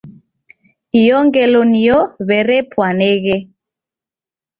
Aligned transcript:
Iyo 1.01 1.17
ngelo 1.25 1.61
niyo 1.71 1.99
w'erepwaneghe. 2.27 3.35